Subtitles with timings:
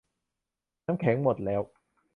[0.85, 1.61] น้ำแข็งหมดแล้ว